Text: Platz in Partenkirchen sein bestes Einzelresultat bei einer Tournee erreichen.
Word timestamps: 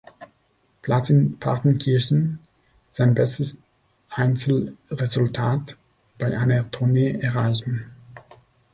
Platz 0.81 1.11
in 1.11 1.37
Partenkirchen 1.37 2.39
sein 2.89 3.13
bestes 3.13 3.57
Einzelresultat 4.09 5.77
bei 6.17 6.35
einer 6.35 6.71
Tournee 6.71 7.19
erreichen. 7.19 7.85